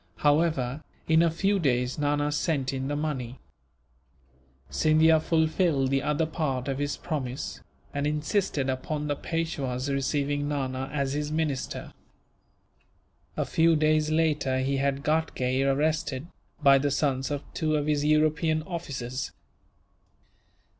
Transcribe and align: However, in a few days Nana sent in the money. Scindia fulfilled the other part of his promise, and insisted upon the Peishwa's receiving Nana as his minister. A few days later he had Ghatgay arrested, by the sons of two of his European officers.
However, 0.17 0.83
in 1.07 1.21
a 1.21 1.29
few 1.29 1.59
days 1.59 1.99
Nana 1.99 2.31
sent 2.31 2.73
in 2.73 2.87
the 2.87 2.95
money. 2.95 3.37
Scindia 4.71 5.19
fulfilled 5.19 5.91
the 5.91 6.01
other 6.01 6.25
part 6.25 6.67
of 6.67 6.79
his 6.79 6.97
promise, 6.97 7.61
and 7.93 8.07
insisted 8.07 8.67
upon 8.67 9.05
the 9.05 9.15
Peishwa's 9.15 9.91
receiving 9.91 10.47
Nana 10.47 10.89
as 10.91 11.13
his 11.13 11.31
minister. 11.31 11.93
A 13.37 13.45
few 13.45 13.75
days 13.75 14.09
later 14.09 14.57
he 14.61 14.77
had 14.77 15.03
Ghatgay 15.03 15.61
arrested, 15.61 16.25
by 16.63 16.79
the 16.79 16.89
sons 16.89 17.29
of 17.29 17.43
two 17.53 17.75
of 17.75 17.85
his 17.85 18.03
European 18.03 18.63
officers. 18.63 19.31